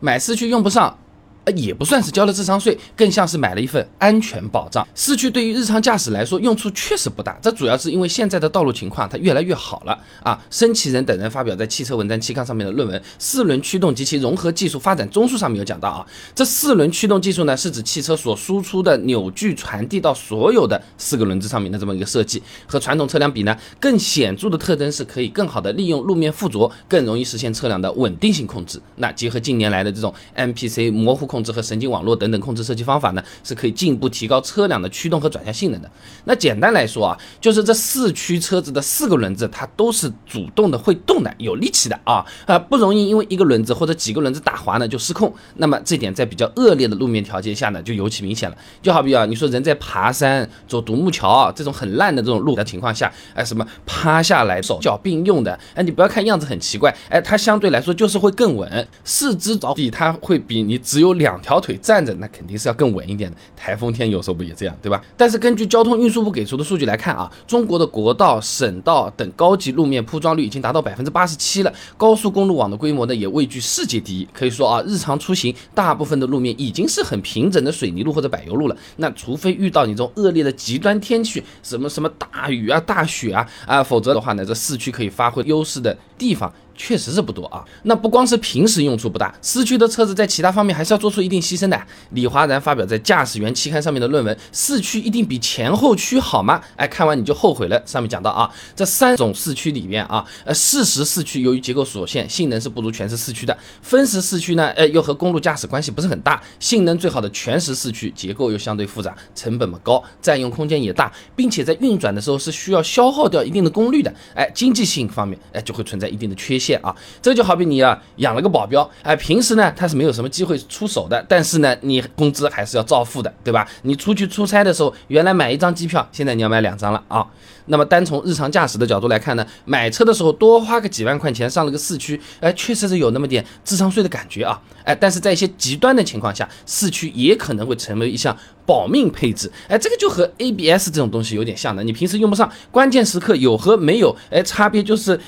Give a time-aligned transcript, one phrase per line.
[0.00, 0.98] 买四驱用不上。
[1.46, 4.86] 呃，也不算是交了智商税，更像是买了一份安全保障。
[4.96, 10.36] 四驱对于日常驾驶来说用处确实不大，这主要是因为现在的道路情况它越来越好了啊。
[10.50, 16.04] 申奇人等人发表在《汽车文章》期刊上面的论文《四轮驱动及其融合技术发展综述》上面有讲到啊，
[16.34, 28.82] 这四轮驱动技术呢是指汽车所输出的扭矩传递到所有的四个轮子上面的这么一个设计，和传统车辆比呢，更显著的特征是可以更好的利用路面附着，更容易实现车辆的稳定性控制。
[28.96, 31.35] 那结合近年来的这种 MPC 模糊控。
[31.36, 35.90] 控制和神经网络等等控制设计方法呢，是可以进一步提高车辆的驱动和转向性能的。
[36.24, 45.30] 那简单来说啊，就是这四驱车子的四个轮子，它都是主动的、会动的、有力气的啊啊，不容易因为一个轮子或者几个轮子打滑呢就失控。
[45.56, 48.56] 那么这点在比较恶劣的路面条件下呢，就尤其明显了。
[48.80, 61.25] 就好比啊，你说人在爬山、走独木桥这种很烂的这种路的情况下，哎，什么趴下来手脚并用的，哎，你不要看样子很奇怪，哎，它相对来说就是会更稳，四肢着地，它会比你只有两。
[61.26, 63.36] 两条腿站着，那肯定是要更稳一点的。
[63.56, 65.02] 台风天有时候不也这样，对吧？
[65.16, 74.28] 但是根据交通运输部给出的数据来看啊，中国的国道、省道等高级路面铺装率已经达到百分之八十七了，高速公路网的规模呢也位居世界第一。
[74.32, 78.76] 可以说啊，日常出行大部分的路面已经是很平整的水泥路或者柏油路了。
[78.98, 86.52] 那除非遇到你这种恶劣的极端天气，什么什么大雨啊、大雪啊啊，否则的话呢，这市区可以发挥优势的地方。
[86.76, 91.80] 确实是不多啊，那不光是平时用处不大，四驱的车子在其他方面还是要做出一定牺牲的。
[92.10, 96.58] 李华然发表在《驾驶员》期刊上面的论文《四驱一定比前后驱好吗》？
[96.76, 97.82] 哎，看完你就后悔了。
[97.86, 106.42] 上面讲到啊，这三种四驱里面啊，呃，适时四驱由于结构所限，性能是不如全时四驱的；分时四驱呢，呃，又和公路驾驶关系不是很大。
[106.60, 114.12] 性能最好的全时四驱，结构又相对复杂，成本嘛高，占用空间也大，并且在运转的时候是需要消耗掉一定的功率的。
[114.34, 116.65] 哎，经济性方面，哎，就会存在一定的缺陷。
[116.66, 123.68] 线啊，这就好比你啊养了个保镖，哎，平时呢他是没有什么机会出手的，但是呢你工资还是要照付的，对吧？
[123.82, 127.26] 你出去出差的时候，原来买一张机票，现在你要买两张了啊。
[127.68, 145.18] 那么单从日常驾驶的角度来看呢，买车的时候多花个几万块钱上了个四驱，哎，确实是有那么点智商税的感觉啊，哎，但是在一些极端的情况下，四驱也可能会成为一项保命配置，哎，这个就和 ABS 这种东西有点像的，你平时用不上，关键时刻有和没有，哎，差别就是。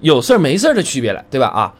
[0.00, 1.46] 有事儿没事儿的区别了，对吧？
[1.48, 1.74] 啊。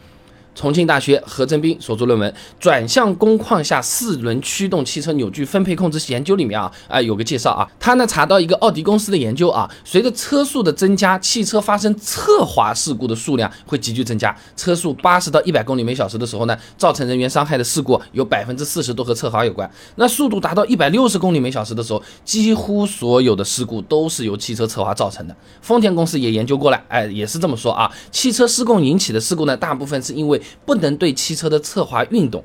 [0.58, 14.36] 重庆大学何振斌所著论文《转向工况下四轮驱动汽车扭矩分配控制研究》里面啊啊有个介绍啊，他呢查到一个奥迪公司的研究啊，随着车速的增加，汽车发生侧滑事故的数量会急剧增加。
[14.56, 19.70] 车速八十到一百公里每小时的时候呢，造成人员伤害的事故有百分之四十都和侧滑有关。
[19.94, 25.36] 那速度达到一百六十公里每小时的时候，几乎所有的事故都是由汽车侧滑造成的。
[25.62, 32.42] 丰田公司也研究过了，哎，也是这么说啊，汽车失控引起的事故呢，大部分是因为不能对汽车的侧滑运动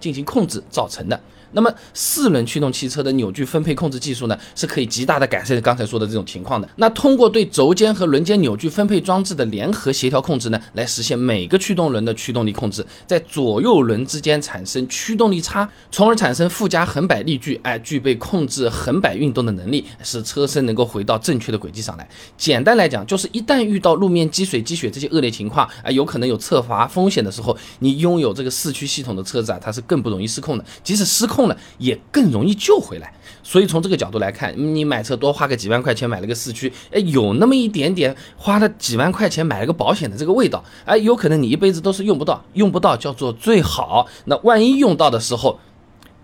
[0.00, 1.20] 进行控制造成的。
[1.56, 6.68] 那么四轮驱动汽车的扭矩分配控制技术呢，是可以极大的改善刚才说的这种情况的。
[6.76, 22.06] 那通过对轴间和轮间扭矩分配装置的联合协调控制呢，来实现每个驱动轮的驱动力控制，在左右轮之间产生驱动力差，从而产生附加横摆力矩，哎，具备控制横摆运动的能力，使车身能够回到正确的轨迹上来。
[22.36, 30.64] 简单来讲，就是一旦遇到路面积水、积雪这些恶劣情况，啊，有可能有侧滑风险的时候，你拥有这个四驱系统的车子啊，它是更不容易失控的。
[30.84, 31.45] 即使失控，
[31.78, 33.12] 也更容易救回来，
[33.42, 45.58] 所以从这个角度来看，你买车多花个几万块钱买了个四驱，哎，有那么一点点花了几万块钱买了个保险的这个味道，哎，有可能你一辈子都是用不到，用不到叫做最好，那万一用到的时候。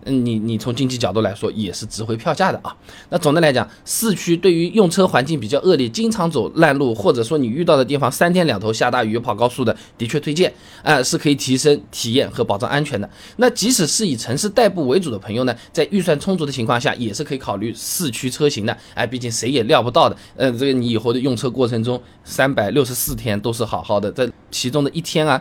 [0.04, 2.76] 嗯，你你从经济角度来说也是值回票价的啊。
[3.08, 10.52] 那总的来讲，四驱对于用车环境比较恶劣、经常走烂路，或者说你遇到的地方三天两头下大雨、跑高速的，的确推荐，
[10.82, 13.08] 啊，是可以提升体验和保障安全的。
[13.36, 18.76] 那即使是以城市代步为主的朋友呢，在预算充足的情况下，也是可以考虑四驱车型的。
[18.94, 25.40] 哎，毕竟谁也料不到的，嗯，这个你以后的用车过程中，三百六十四天都是好好的，在其中的一天啊，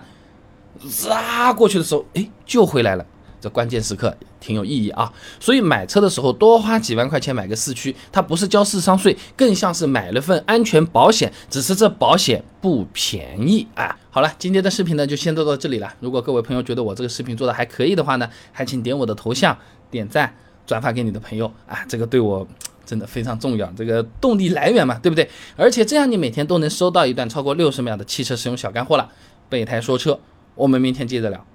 [1.09, 3.03] 啊过去的时候，哎，就回来了。
[3.41, 13.97] 这关键时刻挺有意义啊，所以买车的时候多花几万块钱买个四驱，它不是交智商税，更像是买了份安全保险，只是这保险不便宜啊。
[14.11, 15.91] 好了，今天的视频呢就先做到这里了。
[15.99, 19.57] 如果各位朋友觉得我这个视频做的还可以的话呢，还请点我的头像，
[19.89, 20.31] 点赞，
[20.67, 22.47] 转发给你的朋友啊，这个对我
[22.85, 25.27] 真的非常重要，这个动力来源嘛，对不对？
[25.55, 29.09] 而且这样你每天都能收到一段超过六十秒的汽车使用小干货了。
[29.49, 30.19] 备胎说车，
[30.55, 31.45] 我们明天接着聊。